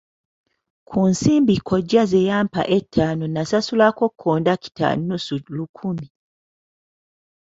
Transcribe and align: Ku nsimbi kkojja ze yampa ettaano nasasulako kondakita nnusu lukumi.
Ku 0.87 0.99
nsimbi 1.11 1.55
kkojja 1.59 2.01
ze 2.11 2.19
yampa 2.29 2.61
ettaano 2.77 3.25
nasasulako 3.35 4.03
kondakita 4.21 4.87
nnusu 4.97 5.35
lukumi. 5.55 6.07